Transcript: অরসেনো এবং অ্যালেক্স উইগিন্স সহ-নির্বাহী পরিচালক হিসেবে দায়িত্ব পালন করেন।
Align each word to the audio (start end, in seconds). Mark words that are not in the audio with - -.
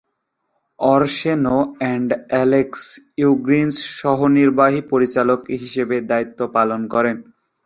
অরসেনো 0.79 1.57
এবং 1.85 1.99
অ্যালেক্স 2.29 2.83
উইগিন্স 3.23 3.75
সহ-নির্বাহী 3.99 4.79
পরিচালক 4.91 5.39
হিসেবে 5.55 5.95
দায়িত্ব 6.09 6.39
পালন 6.55 6.81
করেন। 6.93 7.17